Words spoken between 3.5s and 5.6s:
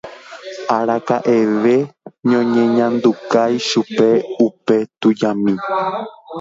chupe upe tujami.